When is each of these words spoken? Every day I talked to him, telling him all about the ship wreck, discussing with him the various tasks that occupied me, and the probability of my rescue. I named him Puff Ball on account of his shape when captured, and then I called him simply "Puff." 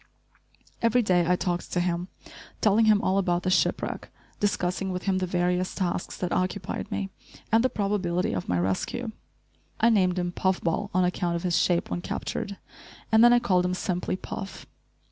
Every 0.81 1.03
day 1.03 1.27
I 1.27 1.35
talked 1.35 1.71
to 1.73 1.79
him, 1.79 2.07
telling 2.59 2.85
him 2.85 3.03
all 3.03 3.19
about 3.19 3.43
the 3.43 3.51
ship 3.51 3.83
wreck, 3.83 4.09
discussing 4.39 4.91
with 4.91 5.03
him 5.03 5.19
the 5.19 5.27
various 5.27 5.75
tasks 5.75 6.17
that 6.17 6.31
occupied 6.31 6.89
me, 6.91 7.11
and 7.51 7.63
the 7.63 7.69
probability 7.69 8.33
of 8.33 8.49
my 8.49 8.57
rescue. 8.57 9.11
I 9.79 9.91
named 9.91 10.17
him 10.17 10.31
Puff 10.31 10.59
Ball 10.59 10.89
on 10.91 11.05
account 11.05 11.35
of 11.35 11.43
his 11.43 11.59
shape 11.59 11.91
when 11.91 12.01
captured, 12.01 12.57
and 13.11 13.23
then 13.23 13.31
I 13.31 13.37
called 13.37 13.63
him 13.63 13.75
simply 13.75 14.15
"Puff." 14.15 14.65